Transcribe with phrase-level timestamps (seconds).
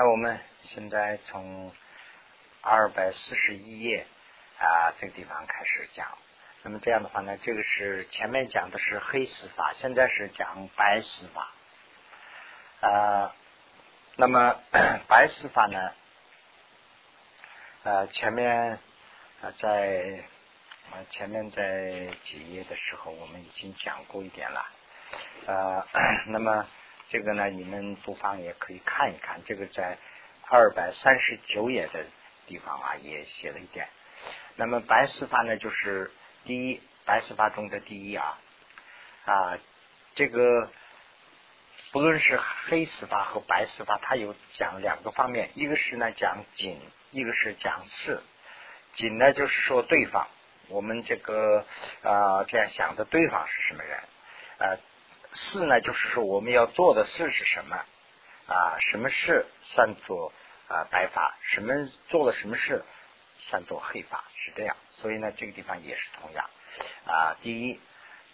[0.00, 1.70] 那我们现在从
[2.62, 4.06] 二百四十一页
[4.58, 6.08] 啊这个地方开始讲。
[6.62, 11.52] 那么这样的话呢，这个是前面讲的是黑死法，现在是讲白死法。
[12.80, 13.34] 啊，
[14.16, 14.56] 那么
[15.06, 15.92] 白死法呢，
[17.82, 18.78] 呃，前面
[19.42, 20.24] 啊在
[20.92, 24.66] 啊前面在几页的时候，我们已经讲过一点了。
[25.44, 25.86] 呃，
[26.28, 26.66] 那么。
[27.10, 29.42] 这个呢，你们不妨也可以看一看。
[29.44, 29.98] 这个在
[30.48, 32.06] 二百三十九页的
[32.46, 33.88] 地方啊，也写了一点。
[34.54, 36.12] 那么白丝法呢，就是
[36.44, 38.38] 第一白丝法中的第一啊
[39.24, 39.58] 啊，
[40.14, 40.70] 这个
[41.90, 46.80] 不论是黑丝法和白丝法，它有讲两个方面，一个是呢讲紧，
[47.10, 48.22] 一个是讲次。
[48.92, 50.28] 紧呢，就是说对方，
[50.68, 51.66] 我们这个
[52.02, 53.98] 啊这样想的对方是什么人
[54.58, 54.78] 啊？
[55.32, 57.76] 事呢，就是说我们要做的事是什么
[58.46, 58.78] 啊？
[58.80, 60.32] 什么事算作
[60.68, 61.36] 啊白法？
[61.42, 62.84] 什么做了什么事
[63.38, 64.24] 算作黑法？
[64.36, 64.76] 是这样。
[64.90, 66.50] 所以呢，这个地方也是同样
[67.06, 67.36] 啊。
[67.42, 67.80] 第一，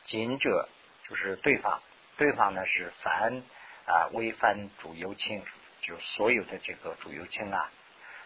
[0.05, 0.69] 谨者
[1.09, 1.83] 就是对方，
[2.17, 3.43] 对方呢是凡
[3.85, 5.45] 啊违反主有情，
[5.83, 7.71] 就所有的这个主有情啊。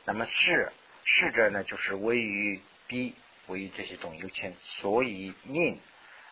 [0.04, 0.72] 那么事
[1.04, 3.16] 事者呢，就是为于逼
[3.48, 5.80] 为于这些种有情，所以命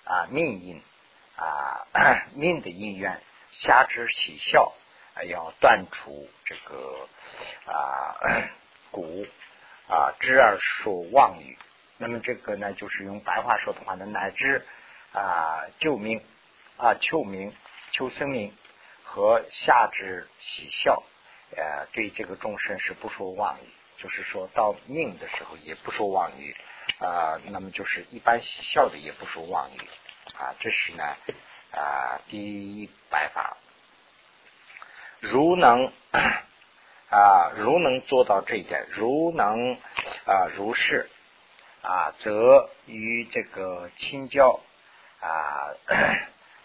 [0.05, 0.81] 啊命因。
[1.39, 1.87] 啊，
[2.35, 3.23] 命的因缘，
[3.53, 4.73] 下之喜笑，
[5.29, 7.09] 要断除这个
[7.67, 8.17] 啊
[8.91, 9.27] 骨
[9.89, 11.57] 啊知而说妄语。
[11.97, 14.67] 那么这个呢，就是用白话说的话呢，乃至
[15.13, 16.23] 啊救命
[16.77, 17.55] 啊求命
[17.93, 18.53] 求生命
[19.05, 21.03] 和下之喜笑，
[21.57, 26.57] 呃，对这个众生是不说妄语，就是说到命的时候也不说妄语
[26.99, 27.41] 啊。
[27.47, 29.81] 那么就是一般喜笑的也不说妄语。
[30.39, 31.03] 啊，这是呢
[31.73, 33.57] 啊，第一白法，
[35.19, 35.93] 如能
[37.11, 39.75] 啊，如能做到这一点，如能
[40.27, 41.11] 啊如是
[41.83, 44.61] 啊，则于这个清教
[45.21, 45.75] 啊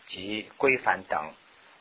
[0.06, 1.34] 及规范等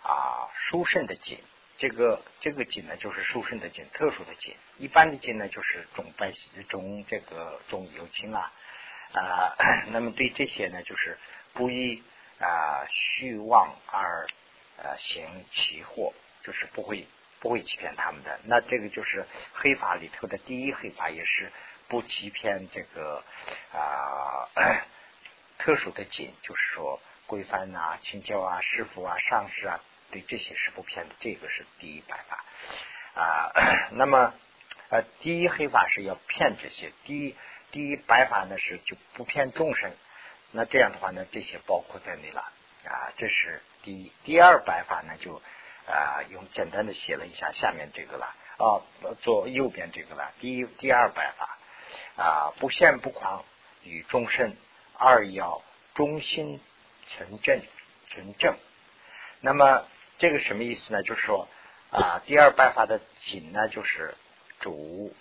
[0.03, 1.39] 啊殊胜的经，
[1.77, 4.57] 这个这个经呢，就是殊胜的经，特殊的经。
[4.79, 6.33] 一般的经呢，就是中白
[6.71, 8.51] 中这个中有情啊
[9.13, 9.55] 啊，
[9.93, 11.19] 那么对这些呢，就是。
[11.55, 12.03] 不以
[12.39, 14.27] 啊虚妄而
[14.77, 17.07] 呃行其祸，就是不会
[17.41, 18.41] 不会欺骗他们的。
[18.45, 21.53] 那这个就是黑法里头的第一黑法，也是
[21.89, 23.23] 不欺骗这个
[23.73, 24.49] 啊
[25.59, 29.81] 特殊的紧，就是说规范啊、请教啊、师傅啊、上师啊，
[30.11, 31.15] 对这些是不骗的。
[31.21, 32.45] 这个是第一白法
[33.21, 33.53] 啊。
[33.93, 34.35] 那么
[34.89, 37.37] 呃，第一黑法是要骗这些，第一
[37.71, 39.95] 第一白法呢是就不骗众生。
[40.55, 42.41] 那这样的话呢，这些包括在内了
[42.85, 44.13] 啊，这是第一。
[44.23, 45.41] 第二白法呢，就
[45.87, 48.85] 啊用简单的写了一下下面这个了啊，
[49.23, 50.33] 左右边这个了。
[50.41, 51.59] 第一、第二白法
[52.23, 53.45] 啊，不现不狂
[53.83, 54.55] 与众生，
[54.99, 55.63] 二要
[55.95, 56.61] 中心
[57.09, 57.63] 存正
[58.11, 58.57] 存正。
[59.41, 59.87] 那么
[60.19, 61.03] 这个什么意思呢？
[61.03, 61.49] 就是说
[61.91, 64.15] 啊，第二白法的紧呢，就是
[64.61, 65.15] 主。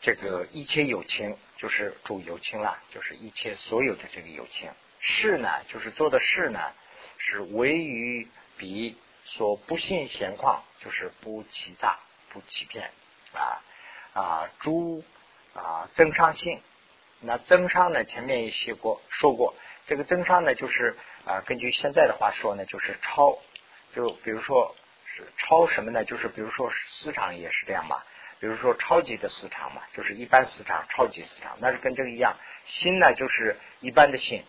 [0.00, 4.70] 这个一切有情就是主有情了，就是一切所有的这个有情
[5.00, 6.72] 事呢，就是做的事呢，
[7.18, 11.98] 是唯于彼所不信闲况，就是不欺诈、
[12.30, 12.90] 不欺骗
[13.32, 13.62] 啊
[14.14, 15.02] 啊，诸
[15.54, 16.60] 啊增上性。
[17.20, 23.38] 那增上呢，前面也写过说过，这个增上呢，就是啊，根据现在的话说呢，就是超，
[23.92, 26.04] 就比如说是超什么呢？
[26.04, 28.00] 就是比如说市场也是这样嘛。
[28.40, 32.36] 比如说超级的市场嘛，就是一般市场、超级市场，那是跟这个一样。
[32.64, 34.42] 心呢，就是一般的心；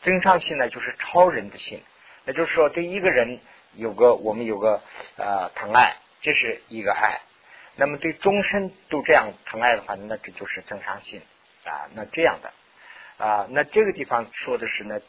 [0.00, 1.82] 增上心呢，就是超人的心。
[2.24, 3.40] 那就是说，对一个人
[3.74, 4.82] 有个我们有个
[5.16, 7.20] 呃疼爱，这是一个爱。
[7.76, 11.20] 那么对终身都这样疼爱的话，那这就是增上心
[11.64, 11.90] 啊。
[11.94, 12.52] 那这样的
[13.22, 15.00] 啊，那这个地方说的是呢，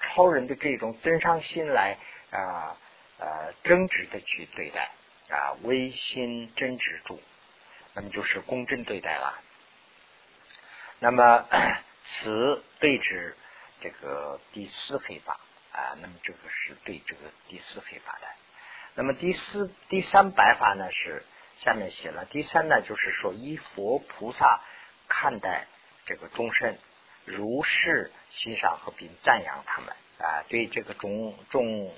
[0.00, 1.98] 超人的这种增上心来
[2.30, 2.78] 啊
[3.18, 4.90] 呃真挚的去对待
[5.28, 7.20] 啊，唯心真执住。
[7.94, 9.40] 那么就是公正对待了。
[10.98, 11.46] 那么
[12.04, 13.36] 此对指
[13.80, 15.40] 这个第四黑法
[15.72, 18.28] 啊，那么这个是对这个第四黑法的。
[18.94, 21.24] 那么第四、第三白法呢是
[21.56, 22.24] 下面写了。
[22.26, 24.60] 第三呢就是说以佛菩萨
[25.08, 25.66] 看待
[26.06, 26.76] 这个众生，
[27.24, 31.94] 如是欣赏和并赞扬他们啊，对这个众众。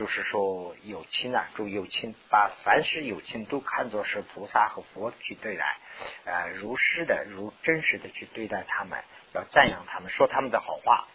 [0.00, 5.76] 就是说有情啊，就有情，把凡是有情都看作是菩萨和佛去对待，
[6.24, 9.04] 呃，如实的、如真实的去对待他们，
[9.34, 11.06] 要赞扬他们，说他们的好话。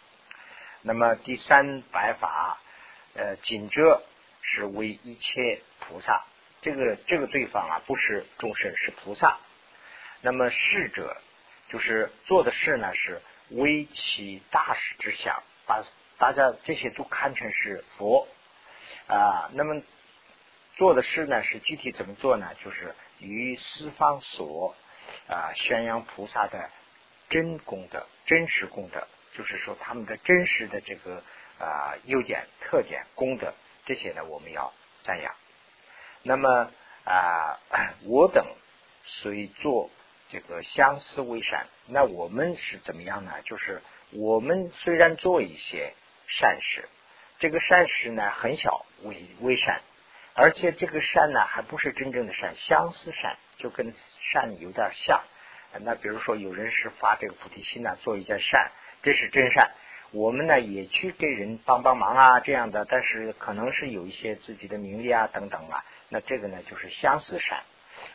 [0.82, 2.60] 那么第三白法，
[3.14, 4.04] 呃，紧遮
[4.40, 6.24] 是为一切菩萨，
[6.62, 9.40] 这个这个对方啊不是众生是菩萨。
[10.20, 11.20] 那么事者
[11.66, 15.84] 就是做的事呢是为其大事之想，把
[16.18, 18.28] 大家这些都看成是佛
[19.06, 19.50] 啊。
[19.52, 19.82] 那么
[20.76, 22.50] 做的事呢是具体怎么做呢？
[22.62, 24.74] 就是于四方所
[25.28, 26.70] 啊宣扬菩萨的
[27.28, 31.22] 真功德、真实功德，就是说他们的真实的这个
[31.58, 33.54] 啊优点、特点、功德
[33.84, 34.72] 这些呢，我们要
[35.04, 35.34] 赞扬。
[36.22, 36.70] 那么
[37.04, 37.58] 啊，
[38.02, 38.44] 我等
[39.04, 39.90] 虽做
[40.28, 43.32] 这个相思为善，那我们是怎么样呢？
[43.44, 43.80] 就是
[44.10, 45.94] 我们虽然做一些
[46.26, 46.88] 善事，
[47.38, 49.80] 这个善事呢很小，微微善，
[50.34, 53.92] 而且这个善呢还不是真正的善，相思善就跟
[54.32, 55.22] 善有点像。
[55.80, 58.72] 那比如说有人是发这个菩提心呢，做一件善，
[59.02, 59.72] 这是真善。
[60.12, 65.84] 我们呢也去给人帮帮忙啊，这样的，但是可能是有一些自己的名利啊等等啊。
[66.08, 67.64] 那这个呢，就是相似善。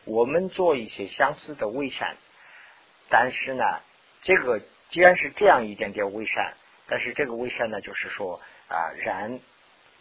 [0.05, 2.15] 我们做一些相似的微善，
[3.09, 3.81] 但是呢，
[4.21, 6.53] 这个既然是这样一点点微善，
[6.87, 8.41] 但是这个微善呢，就是说
[8.71, 9.39] 啊，然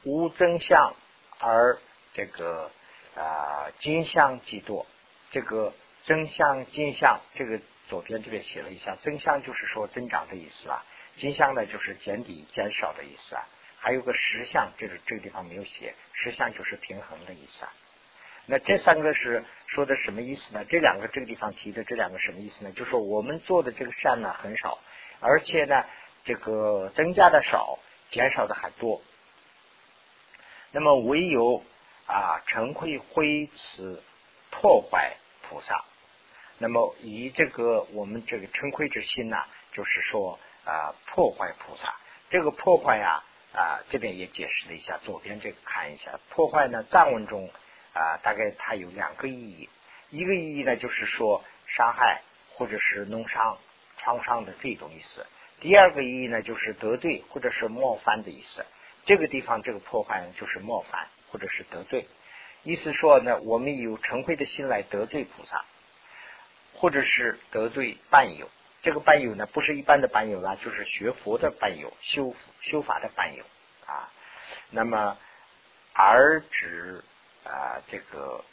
[0.04, 0.94] 无增相
[1.40, 1.78] 而
[2.12, 2.70] 这个
[3.16, 4.86] 啊，金相极多。
[5.32, 5.72] 这个
[6.04, 10.84] 增相、金相，这个左边这边写了一下，增相就是说增长的意思啊，
[11.16, 13.46] 金相呢就是减底、减少的意思啊。
[13.78, 17.72] 还有个实相，这个这个地方没有写，实相就是平衡的意思啊。
[18.46, 20.64] 那这三个是说的什么意思呢？
[20.68, 22.72] 这两个这个地方提的这两个什么意思呢？
[22.72, 24.78] 就是说我们做的这个善呢很少，
[25.20, 25.84] 而且呢
[26.24, 27.78] 这个增加的少，
[28.10, 29.02] 减少的还多。
[30.72, 31.64] 那么唯有
[32.06, 34.02] 啊陈慧挥辞
[34.50, 35.84] 破坏菩萨，
[36.58, 41.94] 那么以这个我们这个嗔恚之心呢，就是说啊破坏菩萨，
[42.28, 43.22] 这个破坏呀。
[43.52, 47.50] 啊，这边也解释了一下，左边这个看一下，破坏呢，藏文中
[47.92, 49.68] 啊，大概它有两个意义，
[50.10, 52.22] 一个意义呢就是说伤害
[52.54, 53.58] 或者是弄伤、
[53.98, 55.26] 创伤的这种意思；
[55.60, 58.64] 第二个意义呢就是得罪或者是冒犯的意思。
[59.04, 62.06] 这个地方这个破坏就是冒犯或者是得罪，
[62.62, 65.64] 意思说呢，我们有成慧的心来得罪菩萨，
[66.74, 68.48] 或者是得罪伴友。
[68.82, 73.44] 这个伴友呢，不是一般的伴友啦，就是学佛的伴友、修修法的伴友
[73.86, 74.10] 啊。
[74.70, 75.18] 那么，
[75.92, 77.04] 而指
[77.44, 78.44] 啊这个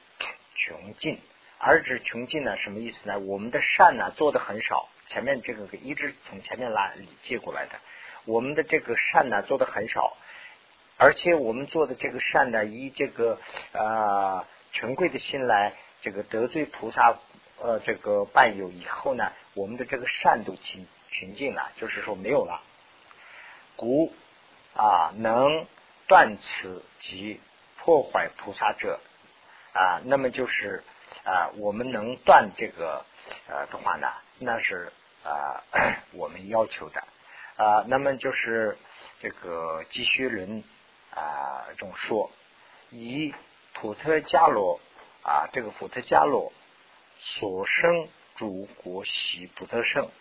[0.56, 1.22] 穷尽，
[1.58, 3.20] 而指穷尽呢，什么意思呢？
[3.20, 6.94] 我们的善呢做的很少，前面这个一直从前面拉
[7.24, 7.80] 借过来的，
[8.26, 10.16] 我们的这个善呢做的很少，
[10.98, 13.40] 而且我们做的这个善呢，以这个
[13.74, 17.18] 啊权贵的心来这个得罪菩萨。
[17.60, 22.62] 呃，这个伴有以后呢，我们的这个善度群群尽了，就是说没有了。
[23.76, 24.14] 故
[24.76, 25.66] 啊，能
[26.06, 27.42] 断此及
[27.80, 29.00] 破坏菩萨者
[29.74, 30.84] 啊，那么就是
[31.24, 33.04] 啊，我们能断这个
[33.48, 34.92] 呃的话呢，那是
[35.24, 35.64] 啊
[36.14, 37.04] 我们要求的
[37.56, 37.86] 啊。
[37.88, 38.78] 那么就是
[39.20, 40.64] 这个继续论
[41.12, 42.32] 啊中说，
[42.90, 43.34] 以
[43.74, 44.80] 普特伽罗
[45.24, 46.52] 啊，这个普特伽罗。
[47.20, 50.12] 所生诸国喜不得胜，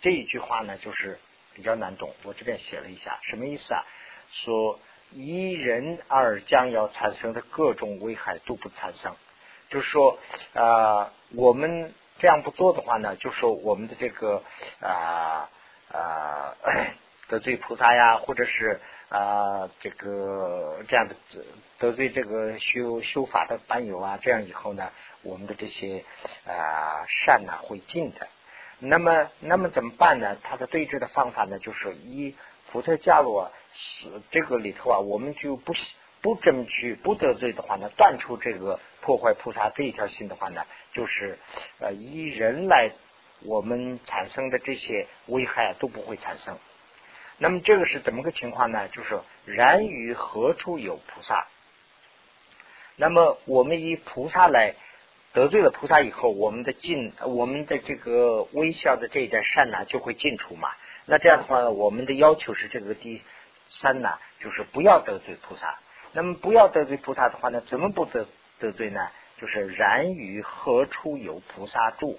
[0.00, 1.20] 这一句话呢，就是
[1.52, 2.14] 比较难懂。
[2.22, 3.84] 我这边写了一下，什么意思啊？
[4.30, 4.80] 说
[5.10, 9.14] 一人而将要产生的各种危害都不产生，
[9.68, 10.18] 就是说
[10.54, 14.42] 啊，我们这样不做的话呢，就说我们的这个
[14.80, 15.48] 啊
[15.92, 16.54] 啊
[17.28, 21.16] 得罪菩萨呀，或者是啊这个这样的
[21.78, 24.90] 得罪这个修修法的班友啊，这样以后呢？
[25.22, 26.04] 我们的这些
[26.46, 28.28] 啊善呢会尽的，
[28.78, 30.36] 那么那么怎么办呢？
[30.44, 35.74] 他的对治的方法呢，就是以福特加罗是这个里头啊，我们就不
[36.20, 41.38] 不争取不得罪的话呢，断除这个破坏菩萨这一条心的话呢，就是
[41.78, 42.90] 呃以人来
[43.44, 46.58] 我们产生的这些危害都不会产生。
[47.38, 48.88] 那么这个是怎么个情况呢？
[48.88, 51.46] 就是然于何处有菩萨？
[52.96, 54.74] 那么我们以菩萨来。
[55.32, 60.70] 得罪了菩萨以后，我们的尽，我们的这个微笑的这一点善呢，就会尽除嘛。
[61.04, 63.22] 那这样的话呢，我们的要求是这个第
[63.68, 65.78] 三呢，就是不要得罪菩萨。
[66.12, 68.26] 那么不要得罪菩萨的话呢，怎么不得
[68.58, 69.00] 得罪呢？
[69.40, 72.18] 就是然于何处有菩萨住，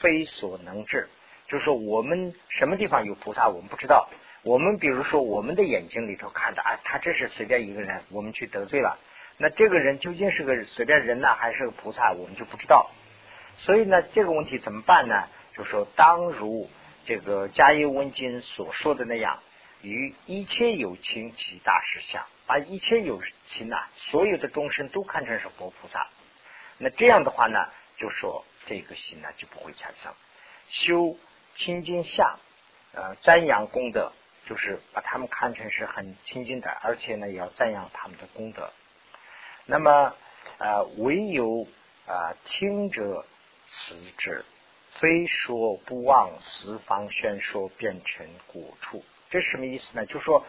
[0.00, 1.08] 非所能治。
[1.48, 4.08] 就是说，我们什么地方有菩萨，我们不知道。
[4.42, 8.98] 我们比如说，我们的眼睛里头看的啊，他这是随便一个人，我们去得罪了。
[9.36, 12.90] 那这个人究竟是个随便人呢，还是个菩萨，我们就不知道。
[13.58, 15.28] 所以呢，这个问题怎么办呢？
[15.54, 16.70] 就说当如
[17.04, 19.40] 这个迦叶文经所说的那样，
[19.82, 26.08] 与一切有情其大实相，把一切有情呐，所有的众生都看成是佛菩萨，
[26.78, 27.68] 那这样的话呢，
[27.98, 30.12] 就说这个心呢就不会产生。
[30.68, 31.16] 修
[31.54, 32.38] 清净相，
[32.92, 34.12] 呃，赞扬功德，
[34.46, 38.72] 就是把他们看成是很清净的，而且呢也要赞扬他们的功德。
[39.64, 40.14] 那么，
[40.58, 41.66] 呃，唯有
[42.06, 43.24] 啊听者
[43.68, 44.44] 此之，
[44.90, 49.04] 非说不忘十方宣说，变成果处。
[49.30, 50.04] 这是什么意思呢？
[50.06, 50.44] 就说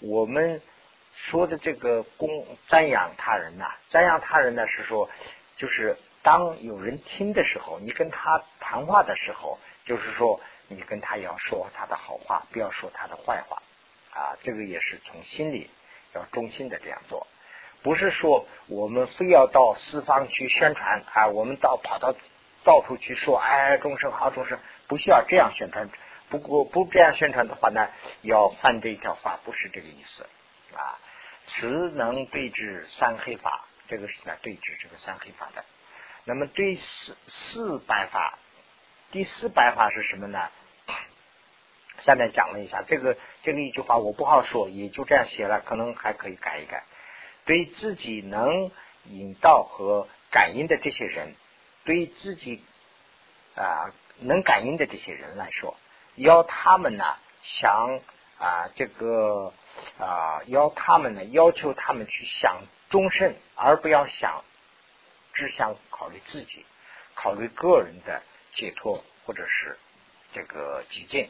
[0.00, 0.60] 我们
[1.16, 5.08] 说的这个功赞扬他人呐，赞扬他人呢是说，
[5.56, 13.62] 就是当有人听的时候，你跟他谈话的时候，就是说你跟他要说他的好话，不要说他的坏话
[14.12, 14.36] 啊。
[14.42, 15.70] 这个也是从心里
[16.14, 17.26] 要衷心的这样做，
[17.82, 22.14] 不是说我们非要到四方去宣传啊，我们到跑到
[22.62, 25.88] 到处去说，哎，众生好，众生不需要这样宣传。
[26.28, 27.88] 不过不这样宣传的话呢，
[28.20, 30.26] 要犯这一条法，不是这个意思
[30.74, 30.98] 啊。
[31.46, 35.64] 慈能对治三黑法，这个是在对治这个三黑法的。
[36.24, 38.38] 那么对四四白法，
[39.12, 40.50] 第四白法是什么呢？
[42.00, 46.84] 下面讲了一下这个这个一句话，我不好说，也就这样写了，可能还可以改一改。
[47.44, 48.70] 对自己能
[49.04, 51.34] 引导和感应的这些人，
[51.84, 52.62] 对自己
[53.54, 55.76] 啊能感应的这些人来说。
[56.16, 57.04] 要他们呢
[57.42, 58.00] 想
[58.38, 59.54] 啊这个
[59.98, 64.44] 啊要他们呢要求他们去想终身，而不要想
[65.32, 66.64] 只想考虑自己，
[67.14, 69.78] 考虑个人的解脱或者是
[70.32, 71.28] 这个极境。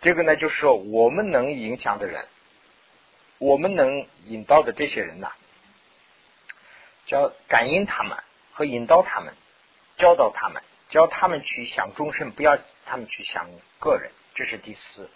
[0.00, 2.26] 这个呢就是说我们能影响的人，
[3.38, 5.32] 我们能引导的这些人呐，
[7.06, 8.16] 叫感应他们
[8.52, 9.34] 和引导他们，
[9.96, 13.48] 教导他们，教他们去想终身，不要他们去想。
[13.82, 15.08] 个人，这是第四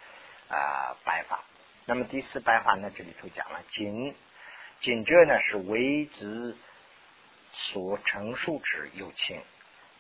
[0.49, 1.45] 啊办法。
[1.87, 2.91] 那么第四白话呢？
[2.95, 4.15] 这里头讲了，仅
[4.81, 6.57] 仅这呢是为之
[7.53, 9.39] 所陈述之友情，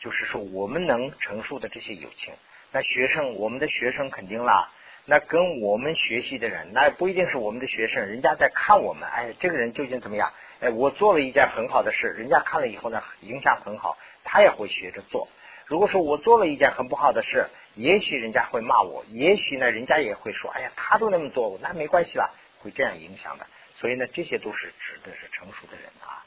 [0.00, 2.32] 就是说我们能陈述的这些友情。
[2.72, 4.70] 那学生，我们的学生肯定啦。
[5.04, 9.06] 那跟我们学习的人，那不一定是我们的学生，人家在看我们。
[9.06, 10.32] 哎，这个人究竟怎么样？
[10.60, 15.28] 哎，我做了一件很好的事，人家看了以后呢，影响很好，他也会学着做。
[15.66, 23.46] 如果说我做了一件很不好的事，也许人家会骂我，也许呢，人家也会说：“哎呀，他都那么做，那没关系了。”会这样影响的。
[23.74, 26.24] 所以呢，这些都是指的是成熟的人啊。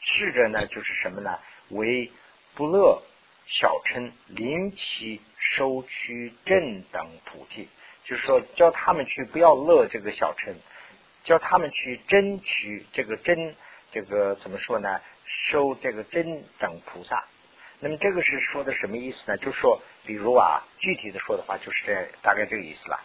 [0.00, 1.38] 试着呢，就是什么呢？
[1.68, 2.10] 为
[2.54, 3.02] 不乐
[3.46, 7.68] 小乘临其收取正等菩提，
[8.04, 10.54] 就是说教他们去不要乐这个小乘，
[11.24, 13.54] 教他们去争取这个真
[13.92, 15.00] 这个怎么说呢？
[15.26, 17.24] 收这个真等菩萨。
[17.84, 19.36] 那么这个是说的什么意思呢？
[19.36, 22.98] 就是说，比如啊，具体的说的话，就是这大概这个意思了。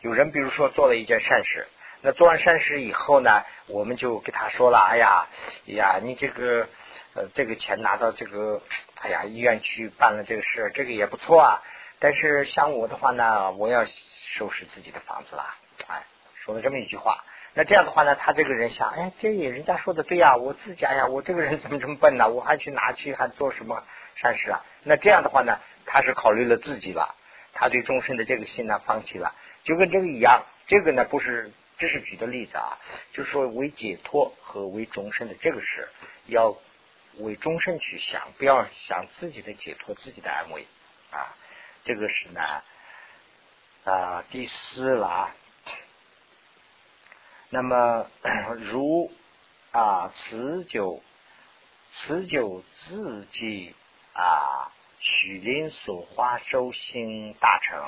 [0.00, 1.68] 有人比如说做了一件善事，
[2.00, 5.26] 那做完善事以后呢，我们就给他说了：“哎呀，
[5.68, 6.66] 哎呀，你这个
[7.12, 8.62] 呃，这个钱拿到这个，
[9.02, 11.62] 哎呀，医院去办了这个事，这个也不错啊。
[11.98, 15.54] 但是像我的话呢，我要收拾自己的房子了。”
[15.86, 16.02] 哎，
[16.34, 17.22] 说了这么一句话。
[17.56, 22.28] 那这样的话呢，他这个人想，哎，这也人家说的对呀，我自家呀，我这个人怎么这么笨呢？
[22.28, 23.84] 我还去拿去还做什么
[24.16, 24.64] 善事啊？
[24.82, 27.14] 那这样的话呢，他是考虑了自己了，
[27.52, 29.32] 他对众生的这个心呢放弃了，
[29.62, 30.44] 就跟这个一样。
[30.66, 32.76] 这个呢不是，这是举的例子啊，
[33.12, 35.88] 就是说为解脱和为众生的这个是
[36.26, 36.56] 要
[37.18, 40.66] 为众生去想，不要想自己的解脱、自己的安慰
[41.12, 41.36] 啊。
[41.84, 42.40] 这个是呢
[43.84, 45.34] 啊第四了啊。
[47.54, 48.10] 那么，
[48.58, 49.12] 如
[49.70, 51.00] 啊，此酒，
[51.92, 53.76] 此酒自己
[54.12, 57.80] 啊，许林所花收心大成。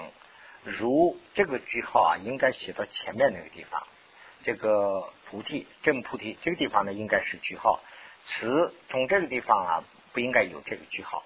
[0.63, 3.83] 如这个句号啊，应该写到前面那个地方。
[4.45, 7.81] 这个菩提正菩提这个地方呢，应该是句号。
[8.25, 11.25] 此从这个地方啊，不应该有这个句号。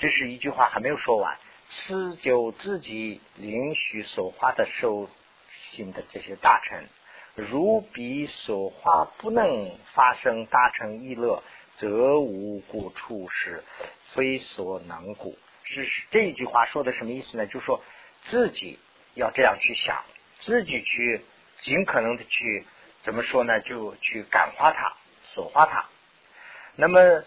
[0.00, 1.38] 这是一句话还没有说完。
[1.70, 5.08] 此酒自己允许所花的收
[5.70, 6.88] 心的这些大臣。
[7.38, 11.44] 如彼所化不能发生大成意乐，
[11.76, 13.62] 则无故处时，
[14.08, 15.38] 非所能故。
[15.62, 17.46] 是这一句话说的什么意思呢？
[17.46, 17.80] 就说
[18.24, 18.80] 自己
[19.14, 20.02] 要这样去想，
[20.40, 21.20] 自己去
[21.60, 22.66] 尽可能的去
[23.02, 23.60] 怎么说呢？
[23.60, 25.84] 就去感化他，所化他。
[26.74, 27.22] 那么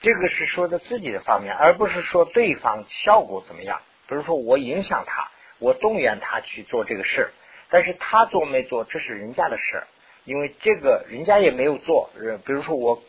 [0.00, 3.80] 这个是说的自己的方面，而不是说对方效果怎么样。
[4.08, 7.30] 比如说我影响他，我动员他去做这个事。
[7.70, 9.84] 但是他做没做，这是人家的事，
[10.24, 12.10] 因为这个人家也没有做。
[12.44, 13.02] 比如说我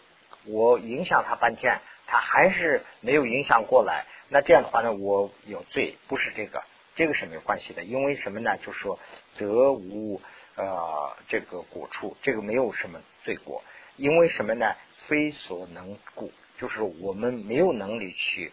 [0.45, 6.63] 我影响他半天，他还是没有影响过来，那这样的话呢，我有罪，不是这个，
[6.95, 7.83] 这个是没有关系的。
[7.83, 8.57] 因为什么呢？
[8.57, 8.99] 就是说
[9.33, 10.21] 则无
[10.55, 13.63] 呃这个果处，这个没有什么罪过。
[13.97, 14.75] 因为什么呢？
[15.07, 18.51] 非所能故，就是我们没有能力去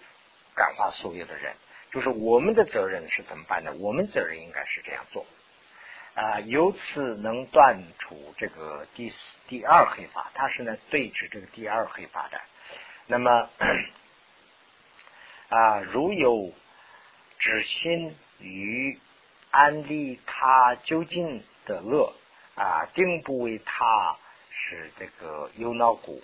[0.54, 1.52] 感化所有的人，
[1.92, 3.72] 就是我们的责任是怎么办呢？
[3.78, 5.26] 我们责任应该是这样做
[6.18, 12.40] 啊，由此能断除这个第四第二黑法，它是呢对治这个第二黑法的。
[13.06, 13.48] 那么
[15.48, 16.52] 啊，如有
[17.38, 18.98] 止心于
[19.52, 22.12] 安利他究竟的乐
[22.56, 24.16] 啊，定不为他
[24.50, 26.20] 是这个忧恼故。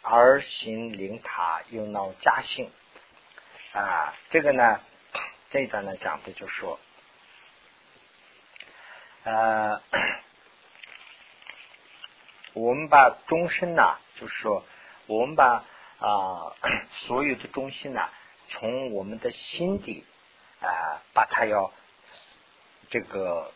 [0.00, 2.70] 而心令他又闹加性
[3.72, 4.80] 啊，这个呢，
[5.50, 6.78] 这一段呢讲的就是说，
[9.28, 9.82] 呃，
[12.54, 14.64] 我们把终身呐，就是说，
[15.06, 15.64] 我们把
[15.98, 16.54] 啊
[16.92, 18.08] 所有的中心呐，
[18.48, 20.06] 从我们的心底
[20.62, 21.70] 啊，把它要
[22.88, 23.52] 这个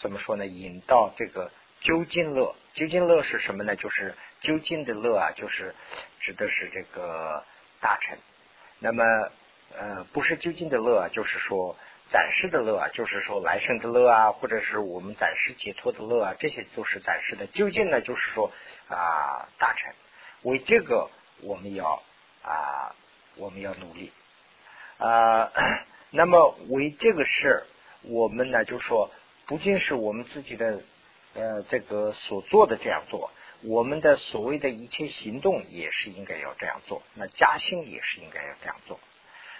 [0.00, 0.48] 怎么说呢？
[0.48, 3.76] 引到这个究竟乐，究竟乐是什么呢？
[3.76, 4.16] 就是。
[4.40, 5.74] 究竟的乐啊，就是
[6.20, 7.42] 指的是这个
[7.80, 8.18] 大臣。
[8.78, 9.02] 那么，
[9.74, 11.78] 呃，不是究竟的乐，啊就是说
[12.10, 17.46] 暂时的乐啊，就是说来生的乐啊，或者是我们暂时解脱的乐啊，这些都是暂时的。
[17.46, 18.52] 究竟呢，就是说
[18.88, 19.94] 啊，大臣
[20.42, 22.02] 为这个我们要
[22.42, 22.94] 啊，
[23.36, 24.12] 我们要努力
[24.98, 25.50] 啊。
[26.10, 27.64] 那么为这个事，
[28.02, 29.10] 我们呢，就说
[29.46, 30.82] 不仅是我们自己的
[31.34, 33.30] 呃这个所做的这样做。
[33.62, 39.00] 我们的所谓的一切行动也是应该要这样做，那加薪也是应该要这样做。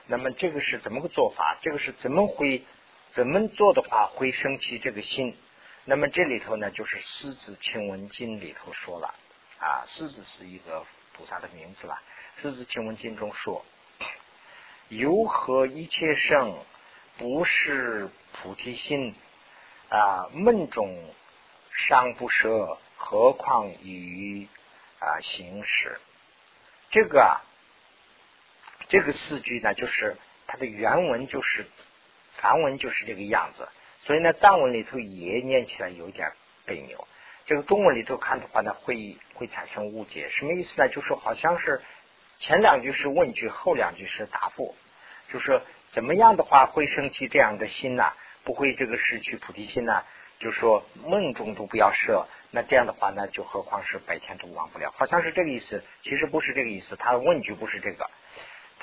[0.07, 1.59] 那么这个是怎么个做法？
[1.63, 2.65] 这个是怎么会
[3.13, 5.37] 怎么做的话会升起这个心？
[5.85, 9.15] 那么这里头呢，就是《狮子清文经》里头说了
[9.59, 12.01] 啊，狮子是一个菩萨的名字了，
[12.43, 13.65] 《狮子清文经》中说
[14.89, 16.59] ：“由何一切圣
[17.19, 19.15] 不是菩提心
[19.89, 20.29] 啊？
[20.33, 21.15] 梦中
[21.73, 24.49] 尚不舍。”何况于
[24.99, 26.01] 啊行识，
[26.91, 27.45] 这个啊，
[28.89, 31.67] 这个四句呢，就是它的原文就是
[32.35, 33.69] 梵文就是这个样子，
[34.01, 36.33] 所以呢藏文里头也念起来有点
[36.67, 37.07] 别扭。
[37.47, 40.29] 这个中文里头看的话呢，会会产生误解。
[40.31, 40.89] 什么意思呢？
[40.89, 41.83] 就是好像是
[42.39, 44.75] 前两句是问句，后两句是答复，
[45.31, 48.13] 就是怎么样的话会生起这样的心呢？
[48.45, 50.05] 不会这个失去菩提心呢？
[50.39, 55.83] 就说梦中都不要设，那这样的话呢，就何况是白天都忘不了，好像是这个意思。
[56.03, 58.11] 其实不是这个意思，他的问句不是这个。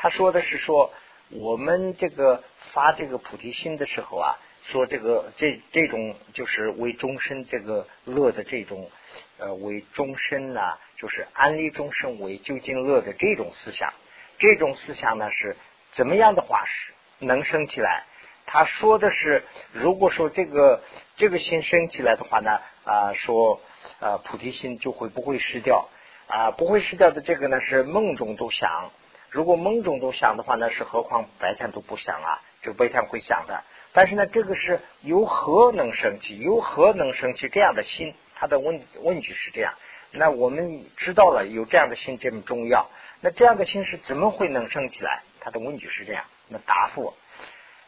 [0.01, 0.91] 他说的是说，
[1.29, 8.89] 我们这个发这个菩提心的时候啊，说这个这这种就是为终身这个乐的这种
[9.37, 10.59] 呃为终身呢，
[10.97, 13.93] 就是安利终身为究竟乐的这种思想，
[14.39, 15.55] 这种思想呢是
[15.93, 18.05] 怎么样的话是能升起来？
[18.47, 20.81] 他说的是，如果说这个
[21.15, 23.61] 这个心升起来的话呢，啊，说
[23.99, 25.89] 啊菩提心就会不会失掉
[26.25, 28.91] 啊，不会失掉的这个呢是梦中都想，
[29.31, 33.63] 如果梦中都想的话那，是何况白天都不想啊，这个白天会想的。
[33.93, 36.37] 但是呢，这个是由何能升起？
[36.37, 38.13] 由何能升起这样的心？
[38.35, 39.73] 他的问问句是这样。
[40.11, 42.89] 那我们知道了有这样的心这么重要，
[43.21, 45.23] 那这样的心是怎么会能升起来？
[45.39, 46.25] 他的问句是这样。
[46.49, 47.13] 那答复。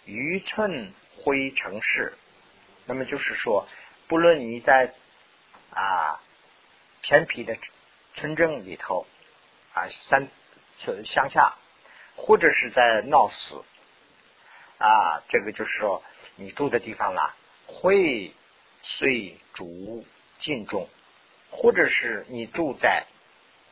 [0.06, 2.14] 愚寸灰城市，
[2.86, 3.68] 那么就是说，
[4.08, 4.94] 不论你在
[5.74, 6.22] 啊
[7.02, 7.58] 偏僻的
[8.16, 9.06] 村镇里头
[9.74, 10.30] 啊山
[11.06, 11.56] 乡下，
[12.15, 13.56] 或者是在闹市
[14.78, 16.04] 啊，这个就是说
[16.36, 17.36] 你住的地方啦，
[17.67, 18.34] 会
[18.82, 20.06] 随逐
[20.39, 20.89] 尽众，
[21.50, 23.06] 或者是你住在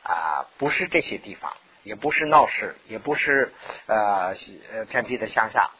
[0.03, 3.51] 啊不是这些地方，也不是闹市，也不是
[3.87, 4.33] 呃
[4.89, 5.71] 偏僻的乡下。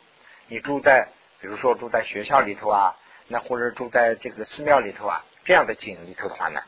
[0.47, 1.07] 你住在，
[1.39, 6.61] 比如说住在学校里头啊，那或者住在这个寺庙里头啊，这样的景里头的话呢，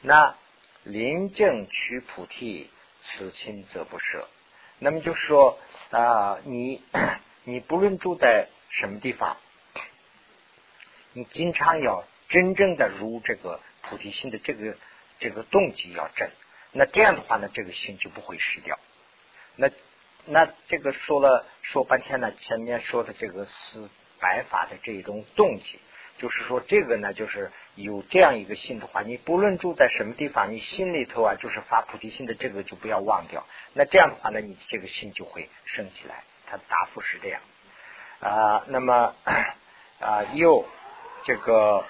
[0.00, 0.36] 那
[0.84, 2.70] 临近取菩提，
[3.04, 4.28] 此心则不舍。
[4.78, 5.58] 那么就说
[5.90, 6.82] 啊，你
[7.44, 9.36] 你不论住在什么地方，
[11.12, 14.76] 你经常要真正的如这个菩提心的这个
[15.20, 16.28] 这个动机要正，
[16.72, 18.78] 那这样的话呢，这个心就不会失掉。
[19.56, 19.70] 那。
[20.26, 25.78] 那这个说了说半天呢，前面说的这个是白法的这种动机，
[26.18, 33.46] 就是说这个呢，就是有这样一个心的话，你不论住在什么地方，你心里头啊，就是发菩提心的这个就不要忘掉。
[33.72, 36.24] 那这样的话呢，你这个心就会升起来。
[36.46, 37.40] 他答复是这样
[38.20, 39.14] 啊，那么
[40.00, 40.66] 啊又
[41.24, 41.84] 这个。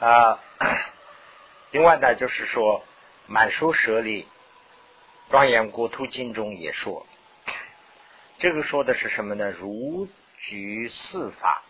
[0.00, 0.40] 啊，
[1.72, 2.82] 另外呢，就是说，
[3.26, 4.26] 满书舍利
[5.30, 7.06] 庄严国土经中也说，
[8.38, 9.50] 这个说的是什么呢？
[9.50, 10.08] 如
[10.38, 11.62] 举四法，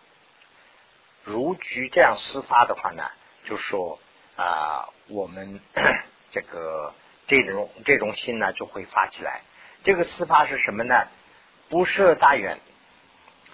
[1.25, 3.03] 如举这样四法的话呢，
[3.43, 3.99] 就说
[4.37, 5.59] 啊，我们
[6.31, 6.93] 这个
[7.27, 9.41] 这种这种心呢就会发起来。
[9.83, 11.07] 这个四法是什么呢？
[11.67, 12.59] 不设大愿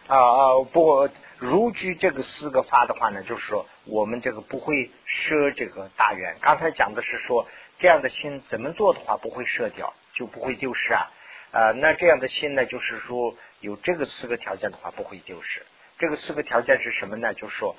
[0.07, 6.37] 啊啊不过如居这个四个法的话呢，就是说我们这个不会设这个大愿。
[6.41, 7.47] 刚才讲的是说。
[7.79, 11.11] 这样的心怎么做的话不会射掉，就不会丢失啊
[11.51, 11.71] 啊！
[11.73, 15.63] 那这样的心呢，就是说有这个四个条件的话不会丢失。
[15.99, 17.35] 这个四个条件是什么呢？
[17.35, 17.75] 就是说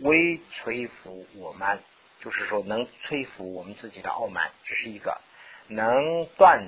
[0.00, 1.80] 微摧服我慢，
[2.20, 5.20] 就是说能摧服我们自己的傲慢，这是一个；
[5.68, 6.66] 能断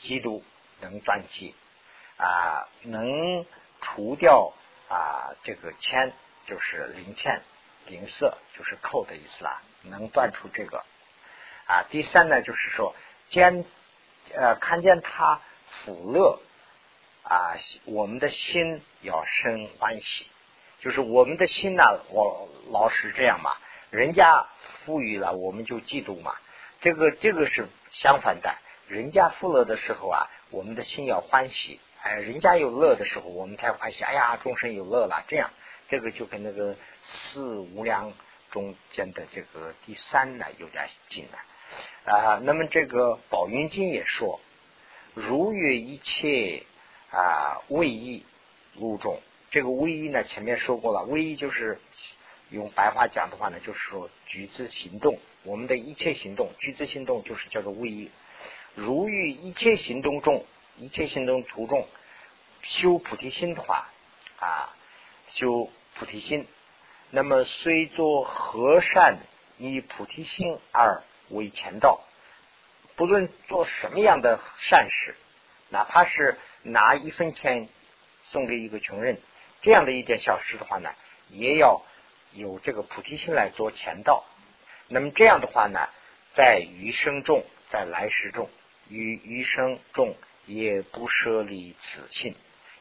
[0.00, 0.40] 嫉妒，
[0.80, 1.54] 能断气
[2.16, 3.44] 啊，能
[3.82, 4.54] 除掉
[4.88, 6.12] 啊这个铅，
[6.46, 7.42] 就是零欠、
[7.86, 10.84] 零色，就是扣的意思啦，能断出这个。
[11.66, 12.94] 啊，第三呢，就是说
[13.28, 13.64] 见
[14.34, 16.40] 呃看见他福乐
[17.22, 20.26] 啊，我们的心要生欢喜，
[20.80, 23.56] 就是我们的心呢，我老是这样嘛，
[23.90, 24.46] 人家
[24.84, 26.36] 富裕了，我们就嫉妒嘛，
[26.80, 28.54] 这个这个是相反的，
[28.88, 35.50] 人家富乐的时候啊，我们的心要欢喜，哎，人家有乐的时候，我们才欢喜，哎呀，众生有乐了，这样，
[35.88, 38.12] 这个就跟那个四无量
[38.50, 42.12] 中间的这个第三呢有点近了。
[42.12, 44.40] 啊，那么这个宝云经也说，
[45.14, 46.64] 如遇一切
[47.12, 48.26] 啊位义
[48.78, 49.20] 物种，
[49.52, 51.80] 这个位义呢前面说过了，位义就是
[52.50, 58.10] 用白话讲的话呢，就是说举止行动，我们的一切行动，举止行动就是叫做位义。
[58.74, 60.44] 如遇一切行动中，
[60.76, 61.88] 一切行动途中
[62.62, 63.88] 修菩提心的话
[64.38, 64.74] 啊，
[65.28, 66.46] 修菩提心，
[67.10, 69.18] 那么虽作和善
[69.56, 71.02] 以菩提心而。
[71.28, 72.02] 为前道，
[72.94, 75.16] 不论做什么样的善事，
[75.70, 77.70] 哪怕是拿一分钱
[78.24, 79.18] 送给一个穷人，
[79.62, 80.90] 这样的一点小事的话呢，
[81.28, 81.80] 也要
[82.32, 84.26] 有这个菩提心来做前道。
[84.88, 85.88] 那么这样的话呢，
[86.34, 88.50] 在余生中，在来世中，
[88.90, 90.14] 与余生中
[90.46, 92.34] 也不舍离此心，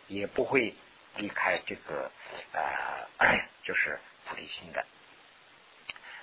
[0.08, 0.76] 也不会
[1.17, 2.12] 离开这个
[2.54, 4.86] 呃， 就是菩提心的。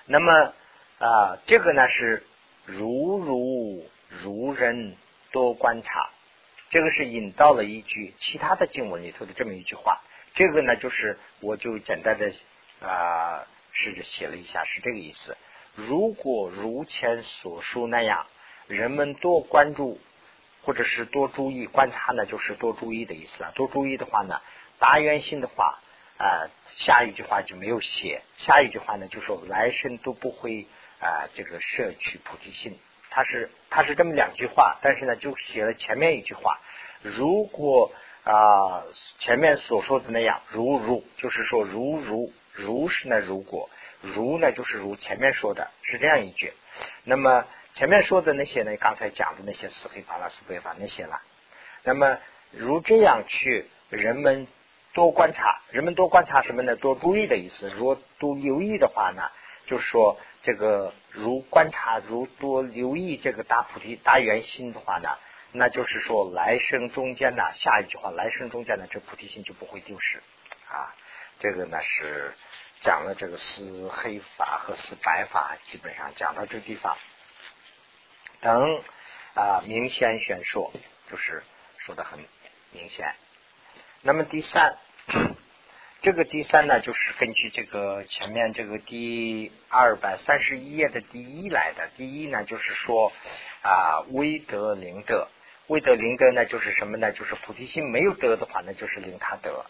[0.05, 0.53] 那么。
[1.01, 2.23] 啊，这个呢是
[2.65, 4.97] 如如如人
[5.31, 6.09] 多观察，
[6.71, 10.01] 这个是引到了一句其他的经文里头的这么一句话。
[10.33, 12.33] 这个呢就是我就简单的
[12.81, 15.37] 啊试着写了一下，是这个意思。
[15.73, 18.27] 如果如前所述那样，
[18.67, 20.01] 人们多关注
[20.69, 23.51] 或者是多注意观察呢，就是多注意的意思了。
[23.55, 24.39] 多注意的话呢，
[24.77, 25.79] 大圆心的话
[26.19, 28.21] 啊，下一句话就没有写。
[28.37, 30.67] 下一句话呢就说来生都不会。
[30.99, 32.77] 啊，这个摄取菩提心，
[33.09, 36.59] 它是它是这么两句话，但是呢，就写了前面一句话。
[37.01, 37.91] 如果
[38.23, 38.83] 啊
[39.17, 46.53] 前面所说的那样，如如就是说如如如是呢，如果如呢就是如前面说的是这样一句。
[47.05, 51.21] 那么前面说的那些呢，刚才讲的那些四黑法了、四白法那些了。
[51.83, 52.17] 那么
[52.51, 54.47] 如这样去，人们
[54.93, 56.75] 多观察，人们多观察什么呢？
[56.75, 57.69] 多注意的意思。
[57.69, 59.29] 如果多留意的话呢，
[59.65, 60.17] 就是说。
[60.41, 65.09] 这个如观察如多留意这个大菩提大圆心的话呢，
[65.51, 70.23] 那就是说来生中间呢，下一句话来生中间呢，这菩提心就不会丢失
[70.69, 70.95] 啊。
[71.39, 72.33] 这个呢是
[72.79, 76.95] 讲了这个四黑法和四白法，基本上讲到这地方，
[78.41, 78.81] 等
[79.35, 80.71] 啊明显宣说，
[81.09, 81.43] 就是
[81.77, 82.19] 说的很
[82.71, 83.13] 明显。
[84.01, 84.77] 那么第三。
[86.01, 91.89] 这个第三呢，就是根据这个前面这个第二百三十一页的第一来的。
[91.97, 93.11] 第一呢，就是说
[93.61, 95.27] 啊，威德灵德，
[95.67, 97.11] 威德灵德呢，就是什么呢？
[97.11, 99.65] 就是菩提心没有得的话，那就是令他得。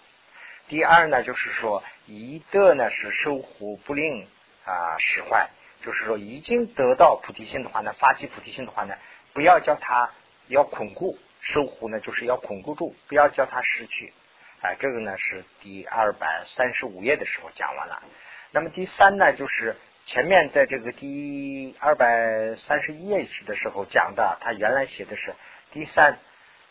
[0.68, 4.28] 第二呢，就是说一得呢是守护不令
[4.66, 5.50] 啊使坏，
[5.82, 8.96] 就是说已经得到菩提心的话呢，发起菩提心的话呢，
[9.34, 10.12] 不要叫他
[10.48, 14.14] 要巩固，守护呢就是要巩固住，不要叫他失去。
[14.62, 18.04] 啊，这个呢是第二百三十五页的时候讲完了。
[18.52, 25.34] 那么第三呢，就是前面在这个第二百三十一页的时候讲的，他原来写的是
[25.72, 26.20] 第三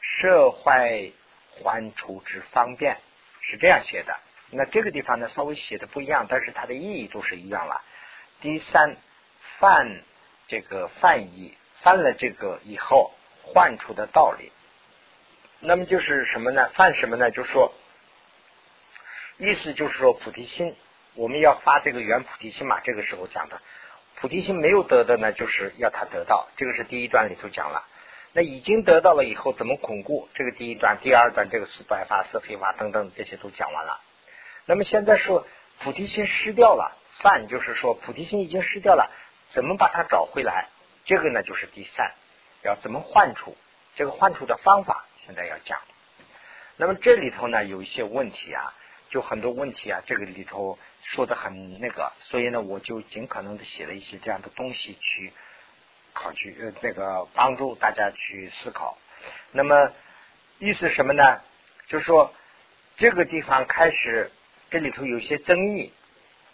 [0.02, 1.12] 设坏
[1.56, 2.98] 还处之方便，
[3.40, 4.18] 是这样写的。
[4.50, 7.82] 那这个地方呢稍微写的不一样，但是它的意义都是一样了。
[8.40, 8.96] 第三
[9.58, 10.02] 犯
[10.46, 14.52] 这个犯意，犯了这个以后换出的道理。
[15.60, 16.68] 那么就是什么呢？
[16.74, 17.30] 犯什么呢？
[17.32, 17.72] 就说，
[19.38, 20.76] 意思就是说菩提心，
[21.14, 22.78] 我们要发这个圆菩提心嘛。
[22.80, 23.60] 这个时候讲的
[24.14, 26.48] 菩提心没有得的呢，就是要他得到。
[26.56, 27.88] 这个是第一段里头讲了。
[28.32, 30.28] 那已经得到了以后，怎么巩固？
[30.34, 34.00] 这个第一段、第二段，这个四白法、四非法等等这些都讲完了。
[34.66, 35.46] 那么现在说
[35.80, 39.10] 菩提心失掉了，犯就是说菩提心已经失掉了，
[39.50, 40.68] 怎么把它找回来？
[41.04, 42.12] 这个呢就是第三，
[42.62, 43.56] 要怎么换出？
[43.96, 45.80] 这个换出的方法现在要讲。
[46.76, 48.74] 那么这里头呢有一些问题啊，
[49.10, 55.32] 就很多问题啊，这个里头说的很那个，所以呢我就尽可能的写了一些这样的东西去
[56.12, 58.98] 考据呃那个帮助大家去思考。
[59.52, 59.92] 那么
[60.58, 61.40] 意思什么呢？
[61.88, 62.32] 就是说
[62.96, 64.30] 这个地方开始。
[64.70, 65.94] 这里头有些争议，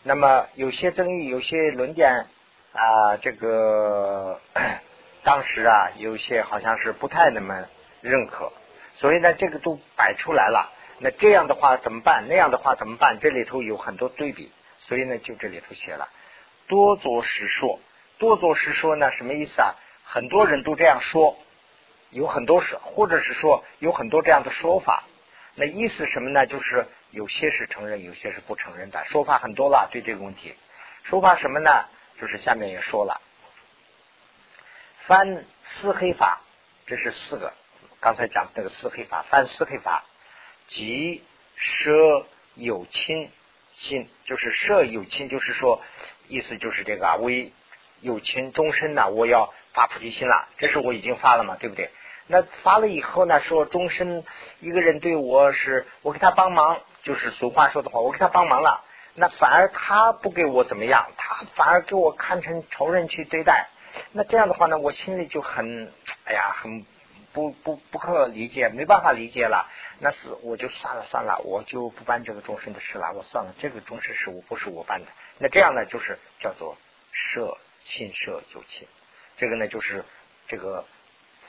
[0.06, 2.26] 那么有些争议，有些论点
[2.74, 4.38] 啊，这个
[5.24, 7.64] 当时啊，有些好像是不太那么
[8.02, 8.52] 认可，
[8.96, 10.70] 所以呢，这个都摆出来了。
[10.98, 12.26] 那这样的话怎么办？
[12.28, 13.18] 那样的话怎么办？
[13.18, 16.10] 这里头有很多对比，所以呢，就这里头写了
[16.68, 17.80] 多做实说。
[18.18, 19.74] 多做实说呢，什么意思啊？
[20.04, 21.38] 很多人都这样说，
[22.10, 25.04] 有很多是，或者是说有很多这样的说法。
[25.56, 26.46] 那意思什么呢？
[26.46, 29.88] 就是有些是承认，有些是不承认的说法很多了。
[29.92, 30.54] 对这个问题，
[31.04, 31.70] 说法什么呢？
[32.20, 33.20] 就是下面也说了，
[35.06, 36.40] 翻四黑法，
[36.86, 37.52] 这是四个。
[38.00, 40.04] 刚才讲这个四黑法，翻四黑法，
[40.68, 41.22] 即
[41.56, 43.30] 舍有亲
[43.72, 45.82] 心，就是舍有亲，就是说
[46.28, 47.52] 意思就是这个啊，为
[48.00, 50.48] 有亲终身呢，我要发菩提心了。
[50.58, 51.90] 这是我已经发了嘛，对不对？
[52.26, 53.38] 那发了以后呢？
[53.40, 54.24] 说终身
[54.60, 58.82] 一个人对我是，我给他帮忙，就是俗话说的话，我给他帮忙了。
[59.14, 61.10] 那反而他不给我怎么样？
[61.18, 63.68] 他反而给我看成仇人去对待。
[64.12, 65.92] 那这样的话呢，我心里就很，
[66.24, 66.86] 哎呀，很
[67.34, 69.68] 不不不可理解，没办法理解了。
[69.98, 73.12] 那是我就算了算了，我就不办这个终身的事了。
[73.14, 75.08] 我算了，这个终身事我不是我办的。
[75.36, 76.78] 那这样呢，就是叫做
[77.12, 78.88] 舍亲舍有亲。
[79.36, 80.06] 这个呢，就是
[80.48, 80.86] 这个。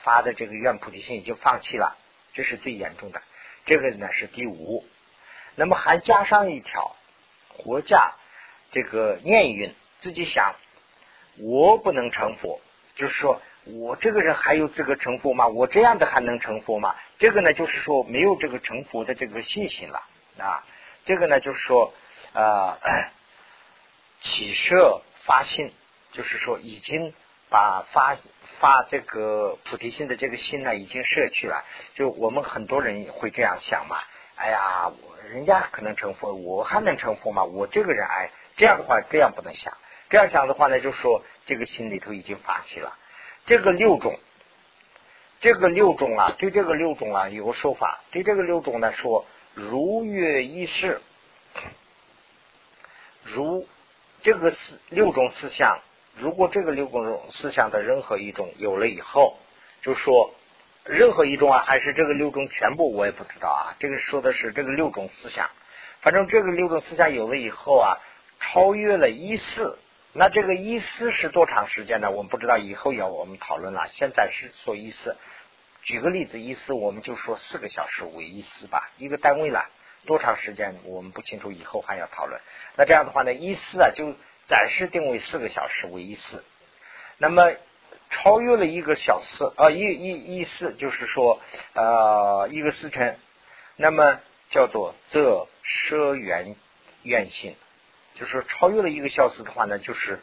[0.06, 1.98] 发的这个愿菩提心已经放弃了，
[2.32, 3.20] 这是最严重的。
[3.64, 4.86] 这个呢是第五，
[5.56, 6.94] 那么还加上一条
[7.48, 8.14] 活家
[8.70, 10.54] 这个念运，自己想
[11.38, 12.60] 我不能成佛，
[12.94, 15.48] 就是说我这个人还有资格成佛吗？
[15.48, 16.94] 我这样的还能成佛吗？
[17.18, 20.06] 这个呢就是说没有这个成佛的这个信心了
[20.38, 20.64] 啊。
[21.04, 21.92] 这个呢就是说
[22.32, 22.78] 呃
[24.22, 25.72] 起设发心，
[26.12, 27.12] 就是说已经。
[27.48, 28.16] 把发
[28.58, 31.64] 发这个菩提心的这个心呢，已经摄去了。
[31.94, 33.98] 就我们很多人会这样想嘛，
[34.34, 34.92] 哎呀，
[35.30, 37.44] 人家可能成佛，我还能成佛吗？
[37.44, 39.76] 我这个人哎，这样的话这样不能想。
[40.08, 42.96] 这样想的话呢，就说这个心里头已经发起了。
[43.44, 44.18] 这个六种，
[45.40, 48.00] 这个六种啊，对这个六种啊有个说法。
[48.10, 51.00] 对这个六种呢说，如月一世，
[53.22, 53.68] 如
[54.22, 55.80] 这个四六种思想。
[56.18, 59.36] 如果这个六种思想的任何一种有了以后，
[59.82, 60.34] 就说
[60.82, 63.76] 任何一种啊，还是这个六种全部，我也不知道啊。
[63.78, 65.50] 这个说的是这个六种思想，
[66.00, 67.98] 反正这个六种思想有了以后啊，
[68.40, 69.78] 超越了一四，
[70.14, 72.10] 那这个一四是多长时间呢？
[72.10, 73.86] 我们不知道，以后要我们讨论了。
[73.88, 75.18] 现在是说一四，
[75.82, 79.68] 举个例子，一四我们就说四个小时为一四吧，一个单位了。
[80.06, 82.40] 多长时间我们不清楚，以后还要讨论。
[82.74, 84.14] 那这样的话呢，一四啊就。
[84.48, 86.44] 暂时定为四个小时为一次，
[87.18, 87.52] 那么
[88.10, 91.40] 超越了一个小时啊一一一次，就是说
[91.74, 93.18] 呃一个时辰，
[93.74, 96.54] 那么叫做则舍缘
[97.02, 97.56] 愿心，
[98.14, 100.20] 就是超越了一个小时的话呢，就是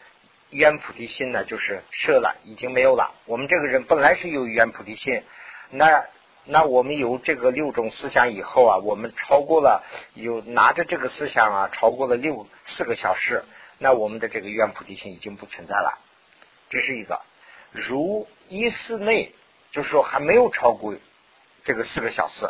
[0.51, 3.13] 愿菩提心呢，就是舍了，已经没有了。
[3.25, 5.23] 我们这个人本来是有愿菩提心，
[5.69, 6.05] 那
[6.45, 9.83] 那我们有这个六种思想以后啊，我们超过了
[10.13, 13.43] 有拿着这个思想啊，超过了六四个小时。
[13.83, 15.99] 那我们的这个愿菩提心已经不存在了，
[16.69, 17.19] 这是一个。
[17.73, 19.35] 如一四内，
[19.73, 20.95] 就是说还没有超过
[21.65, 22.49] 这个四个小时。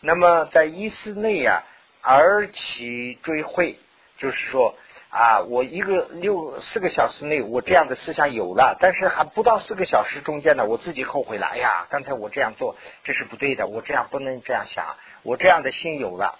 [0.00, 1.62] 那么在一四内呀，
[2.00, 3.78] 而其追会，
[4.16, 4.74] 就是说
[5.10, 11.48] 啊，我一个六四个小时内，我这样的思想有了，但是还不到四个小时中间呢，我自己后悔了。
[11.48, 16.38] 哎呀，刚才我这样做这是不对的，我这样不能这样想，我这样的心有了，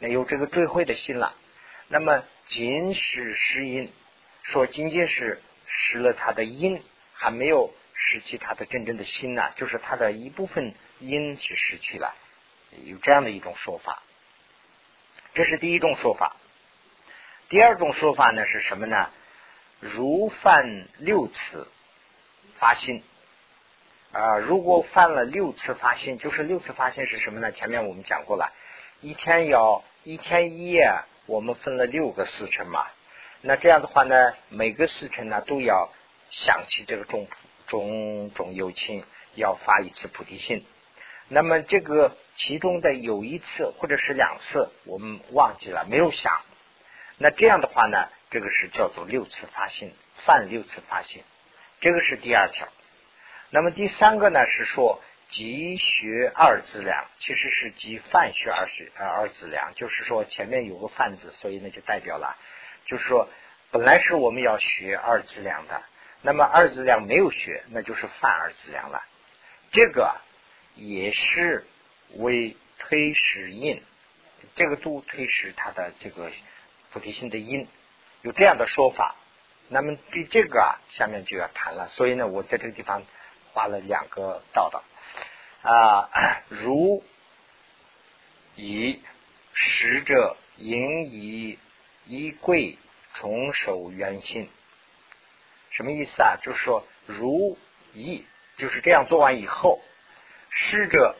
[0.00, 1.36] 那有这个追会的心了。
[1.86, 3.90] 那么仅是失因，
[4.42, 6.82] 说仅仅是失了他的因，
[7.14, 12.14] 还没有失去他的真正的心呢，就是他的一部分因是失去了，
[12.84, 14.02] 有这样的一种说法。
[15.32, 16.36] 这是第一种说法。
[17.48, 19.10] 第二种说法呢是什么呢？
[19.80, 21.66] 如犯六次
[22.58, 23.02] 发心
[24.12, 27.52] 啊，如果犯了六次发心，就是六次发心是什么呢？
[27.52, 28.52] 前面我们讲过了，
[29.00, 30.92] 一天要一天一夜。
[31.26, 32.86] 我们分了六个时辰嘛，
[33.40, 35.90] 那这样的话呢，每个时辰呢都要
[36.30, 37.26] 想起这个种
[37.66, 40.66] 种种有情，要发一次菩提心。
[41.28, 46.42] 那么这个其中的有一次或者是两次，我们忘记了没有想。
[47.16, 49.94] 那这样的话呢，这个是叫做六次发心，
[50.26, 51.22] 犯六次发心，
[51.80, 52.68] 这个是第二条。
[53.48, 55.00] 那么第三个呢是说
[55.34, 62.36] 积学二字量，其实是积犯学二学呃二字量，就是说前面有个泛字，所以呢就代表了，
[62.86, 63.28] 就是说
[63.70, 65.82] 本来是我们要学二字量的，
[66.22, 69.02] 那么二字量没有学，那就是泛二字量了。
[69.72, 70.14] 这个。
[70.76, 71.64] 也是
[72.16, 73.80] 为推使印，
[74.56, 76.32] 这个都推使它的这个
[76.90, 77.68] 菩提心的因，
[78.22, 79.14] 有这样的说法。
[79.68, 81.86] 那么对这个啊，下面就要谈了。
[81.90, 83.04] 所以呢，我在这个地方
[83.52, 84.82] 画了两个道道
[85.64, 87.02] 啊，如
[88.54, 89.00] 以
[89.54, 91.58] 使者引以
[92.04, 92.76] 衣柜
[93.14, 94.48] 重守原心，
[95.70, 96.36] 什么意思啊？
[96.42, 97.56] 就是说，如
[97.94, 98.24] 以
[98.58, 99.80] 就是这样做完以后。
[100.50, 101.16] 失者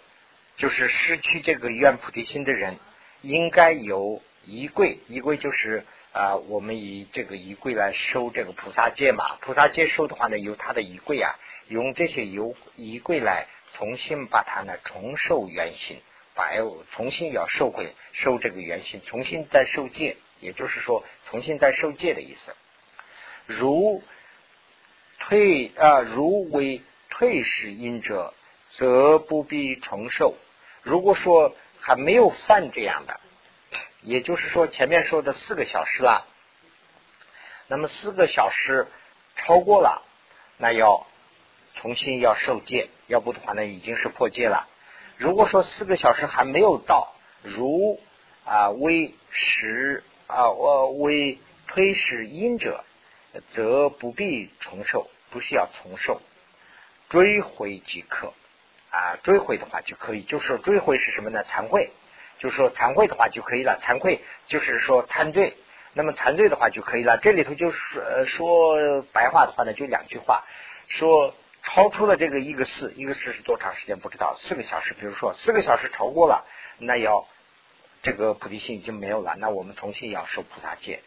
[0.57, 2.79] 就是失去这个愿菩提心的人，
[3.23, 9.37] 应该有衣柜，衣柜就是啊，我们以这个衣柜来收这个菩萨戒嘛。
[9.41, 11.35] 菩萨戒收的话呢，由他的衣柜啊，
[11.67, 16.01] 用这些由衣柜来重新把它呢重受原形，
[16.35, 16.51] 把
[16.93, 22.55] 重新要收回收这个原形，重新再受戒，也就是说重新再受戒的意思。
[23.47, 24.03] 如
[25.19, 28.33] 退啊，如为退失因者。
[28.77, 30.35] 则不必重受。
[30.83, 33.21] 如果说还没有犯这样的，
[34.01, 36.27] 也就是说前面说的四个小时了，
[37.69, 38.89] 那么四个小时
[39.37, 40.03] 超过了，
[40.57, 41.07] 那要
[41.75, 44.69] 重新要受戒，要不的话呢已经是破戒了。
[45.17, 48.01] 如果说四个小时还没有到，如
[48.45, 52.85] 啊为时啊我为推使因者，
[53.51, 56.21] 则不必重受，不需要重受，
[57.09, 58.33] 追回即可。
[58.91, 61.43] 啊，追悔的话就可以，就是说追悔是什么呢？
[61.43, 61.91] 惭愧，
[62.39, 63.81] 就是说惭愧的话就可以了。
[63.83, 65.57] 惭愧就是说参罪，
[65.95, 67.19] 那么惭罪的话就可以了。
[67.19, 70.45] 这里头就是呃说白话的话呢，就两句话，
[70.87, 74.95] 说超出了这个一个四，一个四是多长时间不知道，四个小时。
[74.95, 76.47] 比如说四个小时超过了，
[76.79, 77.27] 那要
[78.03, 81.03] 这个菩提心已经没有了，那我们重新要受菩萨戒。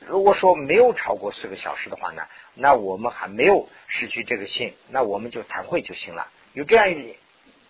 [0.00, 6.28] 如果说没有超过四个小时的话呢，那我们还没有失去这个心，那我们就惭愧就行了。
[6.54, 7.16] 有这样一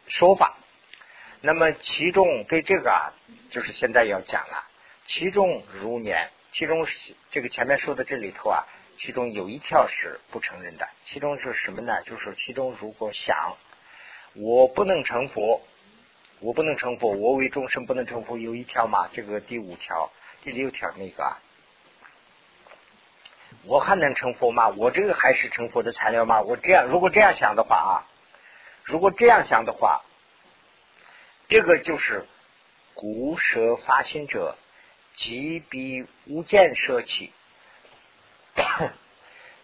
[0.07, 0.57] 说法，
[1.43, 3.13] 那么其中对这个啊，
[3.51, 4.65] 就是现在要讲了。
[5.05, 6.87] 其中如年，其中
[7.31, 8.65] 这个前面说的这里头啊，
[9.01, 10.87] 其中有一条是不承认的。
[11.07, 12.03] 其中是什么呢？
[12.03, 13.57] 就是其中如果想
[14.35, 15.63] 我不能成佛，
[16.41, 19.09] 我不能成佛，我为众生不能成佛，有一条嘛？
[19.13, 20.11] 这个第五条、
[20.43, 21.37] 第六条那个，
[23.65, 24.69] 我还能成佛吗？
[24.69, 26.43] 我这个还是成佛的材料吗？
[26.43, 28.07] 我这样如果这样想的话啊。
[28.85, 30.03] 如果这样想的话，
[31.49, 32.27] 这个就是
[32.95, 34.57] 古舍发心者，
[35.17, 37.33] 即比无见舍起。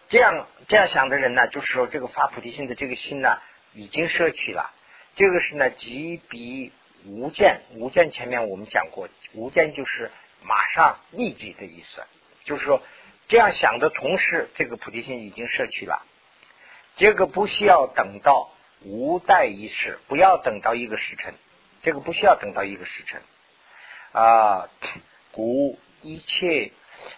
[0.09, 3.39] 这样这样想的人呢，就是说这个发菩提心的这个心呢，
[3.73, 4.73] 已经摄去了。
[5.15, 6.71] 这个是呢，即比
[7.05, 10.11] 无见，无见前面我们讲过，无见就是
[10.43, 12.03] 马上立即的意思，
[12.43, 12.81] 就是说
[13.27, 16.05] 这样想的同时，这个菩提心已经摄去了。
[16.95, 18.51] 这个不需要等到。
[18.83, 21.33] 无待一时，不要等到一个时辰，
[21.81, 23.23] 这个不需要等到一个时辰
[24.11, 24.69] 啊。
[25.31, 26.71] 故一切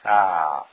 [0.03, 0.65] 啊，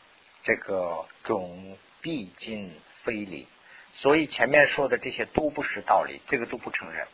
[0.45, 3.49] 这个种毕竟非理，
[3.95, 7.09] 所以前面说的这些都不是道理，这个都不承认。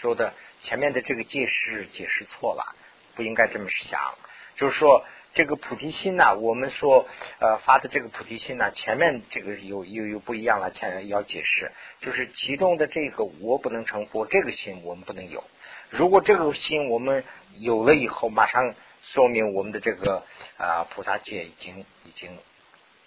[0.00, 0.32] 说的
[0.62, 2.74] 前面的这个解释解释错了，
[3.14, 4.16] 不应该这么想，
[4.56, 5.04] 就是说。
[5.34, 7.06] 这个菩提心呢，我们说
[7.38, 15.44] 呃发的这个菩提心呢，前面这个又又又不一样了，前要解释，就是其中的这个我不能成佛，这个心我们不能有。
[15.90, 17.24] 如果这个心我们
[17.58, 20.24] 有了以后，马上说明我们的这个
[20.56, 22.38] 啊菩萨戒已经已经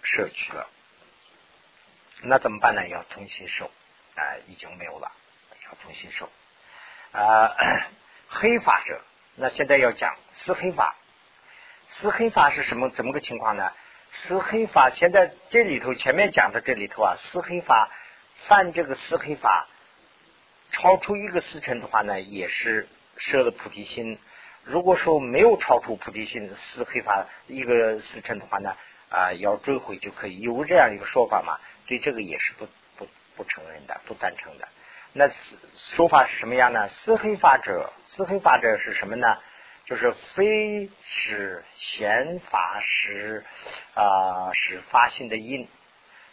[0.02, 0.68] 摄取了，
[2.24, 2.86] 那怎么办呢？
[2.88, 3.70] 要重新受
[4.14, 5.10] 啊，已经没有了，
[5.66, 6.28] 要重新受
[7.12, 7.54] 啊。
[8.28, 9.00] 黑法者，
[9.34, 10.94] 那现在要讲是黑法。
[11.88, 12.88] 四黑法是什么？
[12.90, 13.72] 怎么个情况呢？
[14.12, 17.90] 四黑法现在这里头前面讲的这里头啊，四黑法
[18.46, 19.66] 犯这个四黑法
[20.70, 24.18] 超出一个时辰的话呢，也是设了菩提心。
[24.64, 28.76] 如果说没有超出菩提心四黑法一个时辰的话呢，
[29.10, 30.38] 啊，要追回就可以。
[30.40, 31.58] 有这样一个说法嘛？
[31.86, 32.66] 对这个也是不
[32.96, 34.68] 不不承认的，不赞成的。
[35.12, 35.28] 那
[35.74, 36.88] 说法是什么样呢？
[36.88, 39.26] 四黑法者，四黑法者是什么呢？
[39.84, 43.44] 就是非是显法是
[43.94, 45.68] 啊是发心的因，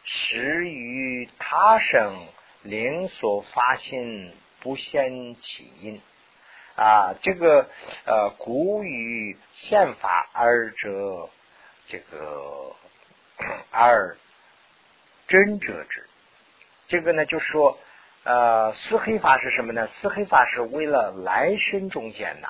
[0.04, 2.28] 实于他生
[2.62, 6.02] 灵所发心不现起因
[6.76, 7.70] 啊，这个
[8.06, 11.30] 呃古语宪法二者
[11.88, 12.76] 这个
[13.72, 14.16] 二
[15.30, 16.06] 真者之，
[16.90, 17.80] 这个呢就说
[18.24, 19.88] 呃四黑法是什么呢？
[19.88, 22.50] 四黑法是为了来生中间呐。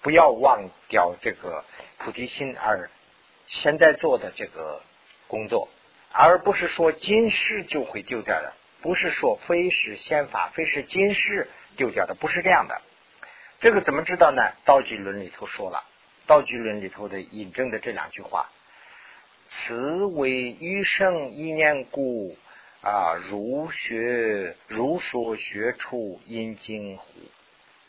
[0.00, 1.64] 不要忘掉这个
[1.98, 2.88] 菩提心，而
[3.46, 4.80] 现在做的这个
[5.26, 5.68] 工作，
[6.12, 12.80] 而不是说今世就会丢掉的，不是说非是先法，非是今世丢掉的，不是这样的。
[13.58, 14.52] 这个怎么知道呢？
[14.64, 15.82] 道具论里头说了，
[16.26, 18.48] 道具论里头的引证的这两句话
[19.48, 22.36] ：“此为余生一念故
[22.82, 27.06] 啊，如学如说学出阴经乎？”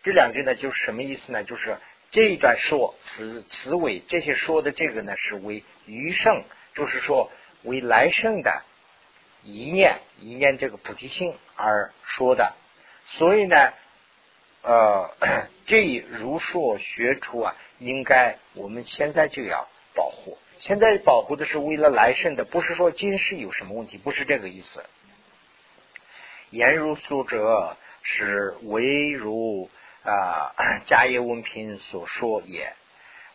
[0.04, 1.44] 这两句呢，就是什么意思呢？
[1.44, 1.78] 就是。
[2.12, 6.44] 这一段说此此为这些说的这个呢，是为余生，
[6.74, 7.30] 就是说
[7.62, 8.64] 为来生的
[9.44, 12.56] 一念一念这个菩提心而说的。
[13.06, 13.74] 所以呢，
[14.64, 15.12] 呃，
[15.68, 20.40] 这如说学出啊，应该我们现在就要保护。
[20.60, 24.86] 现在保护的是为了来生的，不是说今世有什么问题，不是这个意思。
[26.52, 29.70] 言如素者是唯如。
[30.02, 30.56] 啊，
[30.88, 32.74] 迦叶文品所说也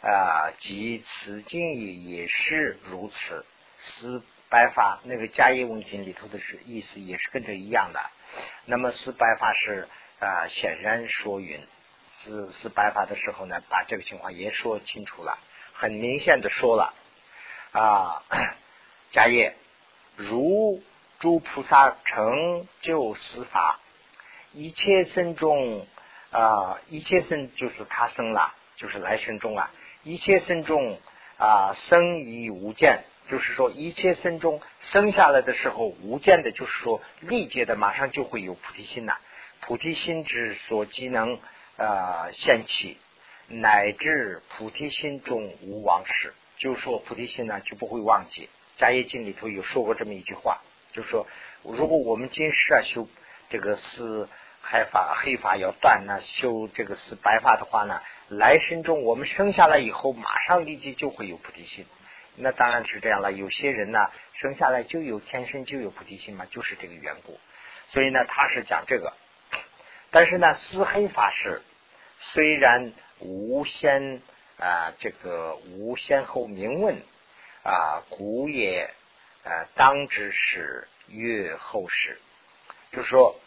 [0.01, 3.45] 啊，即此经也也是如此。
[3.79, 8.01] 思白发那个迦叶文经里头的是意思也是跟这一样的。
[8.65, 9.89] 那么思白发是
[10.21, 11.61] 啊，显然说云
[12.07, 15.39] 四四白发的时候呢，把这个情况也说清楚了，
[15.75, 16.95] 很明显的说了
[17.75, 18.23] 啊，
[19.13, 19.55] 迦叶
[20.17, 20.83] 如
[21.19, 23.81] 诸菩萨成就司法，
[24.53, 25.87] 一切生中。
[26.31, 29.71] 啊，一切生就是他生了，就是来生中啊。
[30.03, 30.99] 一切生中
[31.39, 39.17] 啊，生已无见，就是说一切生中生下来的时候无间的，就是说历劫的，马上就会有菩提心呐。
[39.61, 41.39] 菩提心之所即能
[41.77, 42.99] 啊现起，
[43.47, 46.35] 乃至菩提心中无往事，
[46.65, 48.49] 就是说菩提心呢就不会忘记。
[48.79, 50.63] 迦叶经里头有说过这么一句话，
[50.93, 51.27] 就说
[51.63, 53.07] 如果我们今世啊修
[53.51, 54.27] 这个是。
[54.67, 58.01] 黑发黑发要断，那修这个是白发的话呢？
[58.29, 61.85] 来生中我们生下来以后，马上立即就会有菩提心。
[62.37, 63.31] 那当然是这样了。
[63.31, 67.39] 有些人呢，生下来就有天生就有菩提心嘛，就是这个缘故。
[67.89, 69.13] 所以呢，他是讲这个。
[70.11, 71.61] 但是呢，四黑法师
[72.21, 74.23] 虽然无先
[74.65, 76.97] 啊，这个无先后名问
[77.63, 78.91] 啊，古也
[79.45, 82.19] 啊，当之是越后世，
[82.91, 83.39] 就是说。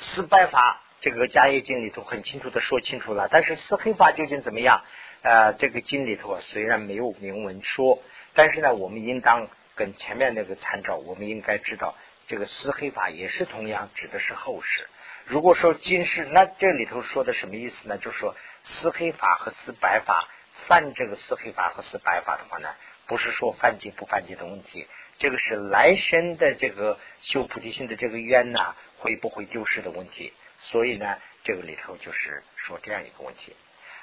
[0.00, 3.28] 四白法，这个迦叶经里头很清楚的说清楚了。
[3.30, 4.82] 但是四黑法究竟怎么样？
[5.22, 8.02] 呃，这个经里头啊，虽然没有明文说，
[8.34, 11.94] 但是呢，我们应当跟前面那个参照，我们应该知道，
[12.26, 14.88] 这个四黑法也是同样指的是后世。
[15.24, 17.98] 如果说今世，那这里头说的什么意思呢？
[17.98, 20.28] 就是说思黑法和思白法
[20.66, 22.68] 犯这个思黑法和思白法的话呢，
[23.06, 24.86] 不是说犯戒不犯戒的问题，
[25.18, 28.74] 这个是来生的这个修菩提心的这个冤呐。
[28.96, 33.54] 会不会丢失的问题，所以呢，这个里头就是说这样一个问题。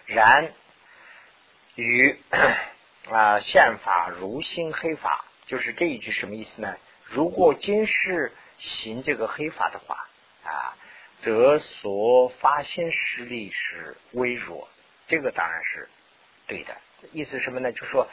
[0.05, 0.53] 然
[1.74, 2.19] 与
[3.09, 6.78] 啊宪法如新黑法，就是这一句什么意思呢？
[7.05, 10.07] 如果今世行这个黑法的话
[10.43, 10.78] 啊，
[11.22, 14.67] 则所发现实力是微弱。
[15.07, 15.89] 这个当然是
[16.47, 16.76] 对的。
[17.11, 17.72] 意思什么呢？
[17.72, 18.07] 就说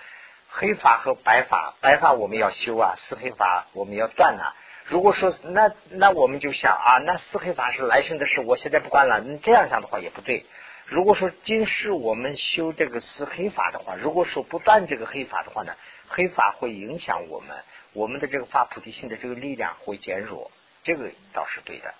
[0.48, 4.56] 黑法和白法，白法我们要修啊，是黑法我们要断啊。
[4.86, 9.20] 如果说那那我们就想啊，那四黑法是来生的事，我现在不管了。
[9.20, 10.46] 你这样想的话也不对。
[10.86, 15.76] 如果说今世我们修这个四黑法的话，如果说不断这个黑法的话呢，
[16.08, 17.58] 黑法会影响我们，
[17.92, 20.50] 我们的这个发菩提心的这个力量会减弱，
[20.82, 21.94] 这个倒是对的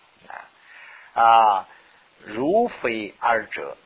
[1.15, 1.69] 啊。
[2.25, 3.77] 如非二者，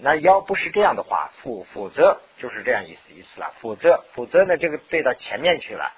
[0.00, 3.52] 那要不是这样的话，否否则就是这样意思意思了。
[3.60, 5.92] 否则否则呢，这个对到前面去了。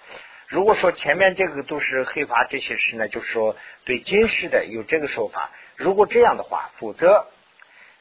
[0.48, 5.50] 如果说前面这个都是黑法这些事呢，就是说对今世的有这个说法。
[5.76, 7.26] 如果这样的话，否则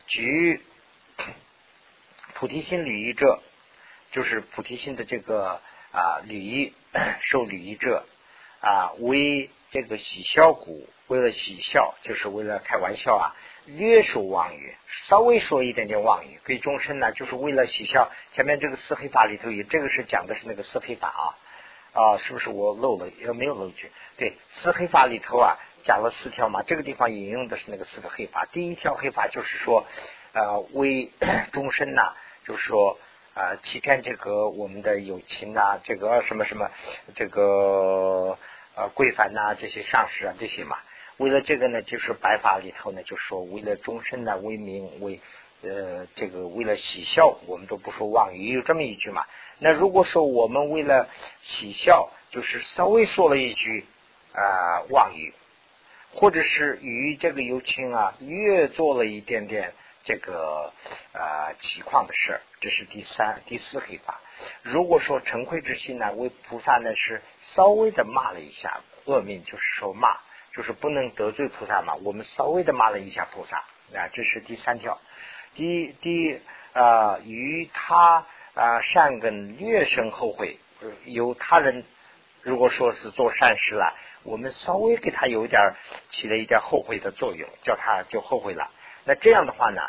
[0.07, 0.63] 举
[2.33, 3.41] 菩提心履仪者，
[4.11, 5.59] 就是菩提心的这个
[5.91, 6.73] 啊履仪
[7.21, 8.05] 受履仪者
[8.61, 14.76] 啊为这个喜笑故，为了喜笑，就是为了开玩笑啊，略说妄语，
[15.07, 18.11] 稍微说一点点妄语，给众生呢，就是为了喜笑。
[18.34, 21.24] 前面这个四黑法里头有这个是讲的是那个四黑法啊。
[21.93, 23.09] 啊，是不是我漏了？
[23.19, 23.91] 也没有漏句。
[24.17, 26.63] 对，四黑法里头啊，讲了四条嘛。
[26.63, 28.45] 这个地方引用的是那个四个黑法。
[28.45, 29.86] 第一条黑法就是说，
[30.32, 31.11] 呃为
[31.51, 32.13] 终身呐，
[32.45, 32.97] 就是说
[33.34, 36.72] 啊欺骗这个我们的友情呐，这个什么什么
[37.13, 38.38] 这个
[38.76, 40.78] 呃规范呐这些上师啊这些嘛。
[41.17, 45.19] 为了这个呢，就是白法里头呢，就说为了终身呢，为名为
[45.61, 49.26] 呃这个为了喜笑，我们都不说妄语，有这么一句嘛。
[49.59, 51.07] 那如果说我们为了
[51.43, 53.86] 喜笑，就是稍微说了一句
[54.34, 55.32] 啊妄语，
[56.15, 60.74] 或者是与这个友情啊越做了一点点这个
[61.13, 64.19] 啊起况的事儿，这是第三第四黑法。
[64.61, 70.17] 如果说成愧之心呢，为菩萨呢是稍微的骂了一下恶名，就是说骂。
[70.53, 73.59] 就是不能得罪菩萨嘛，我们稍微的骂了一下菩萨
[73.97, 74.99] 啊，这是第三条。
[75.53, 76.41] 第第
[76.73, 80.57] 啊，与他啊善根略生后悔，
[81.05, 81.85] 由他人
[82.41, 85.73] 如果说是做善事了，我们稍微给他有点
[86.09, 88.71] 起了一点后悔的作用，叫他就后悔了。
[89.05, 89.83] 那这样的话呢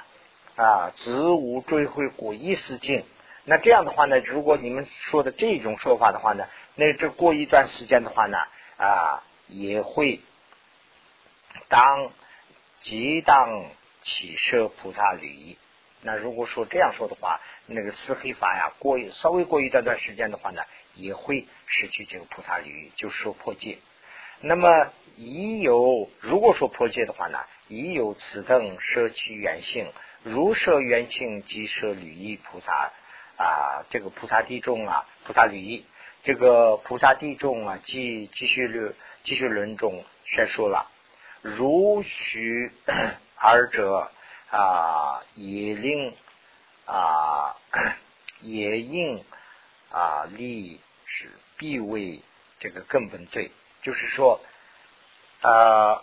[0.55, 3.05] 啊，子无追悔过一时尽。
[3.45, 8.39] 那这样的话呢，如果你们说的这种说法的话呢，那这过一段时间的话呢
[8.77, 10.21] 啊，也会。
[11.69, 12.13] 当
[12.81, 13.65] 即当
[14.03, 15.59] 起设菩萨履仪，
[16.03, 20.63] 那如果说这样说的话，那个四黑法呀，过稍微过一段段时间的话呢，
[20.95, 23.79] 也会失去这个菩萨履仪，就说破戒。
[24.41, 27.39] 那么已有如果说破戒的话呢，
[27.69, 32.93] 已有此等舍其原性，如舍原性即舍履仪菩萨
[33.37, 35.85] 啊，这个菩萨地中啊，菩萨履仪，
[36.23, 40.89] 这个菩萨地中啊，继继续论继续论中宣说了。
[41.41, 42.71] 如许
[43.37, 44.11] 二者
[44.51, 46.15] 啊，也令
[46.87, 47.57] 啊，
[48.41, 49.25] 也应
[49.91, 52.23] 啊，立是必为
[52.61, 53.51] 这个根本罪。
[53.83, 54.41] 就是说，
[55.41, 56.01] 呃，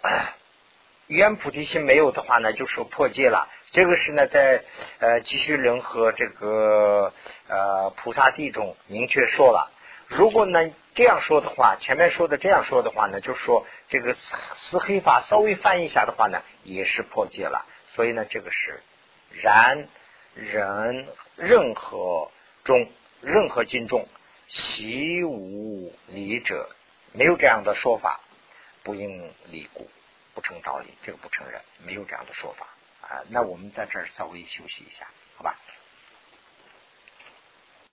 [1.07, 3.47] 原菩提心没有的话呢，就说破戒了。
[3.71, 4.63] 这个是呢，在
[4.99, 7.13] 呃，继续人和这个
[7.47, 9.71] 呃菩萨地中明确说了。
[10.07, 17.65] 如果呢这样说的话，前面说的这样说的话呢，就说这个四黑法稍微翻译一下的话呢，也是破戒了。
[17.93, 18.81] 所以呢，这个是
[19.31, 19.87] 然
[20.33, 22.31] 人任何
[22.63, 22.89] 中
[23.21, 24.07] 任何经中
[24.47, 26.69] 习无理者，
[27.11, 28.19] 没有这样的说法，
[28.81, 29.87] 不应理故，
[30.33, 32.67] 不成道理，这个不承认，没有这样的说法
[33.09, 33.23] 啊。
[33.29, 35.07] 那我们在这儿稍微休息一下。